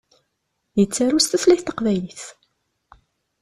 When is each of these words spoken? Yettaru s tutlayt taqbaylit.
Yettaru 0.79 1.19
s 1.21 1.25
tutlayt 1.27 1.63
taqbaylit. 1.67 2.23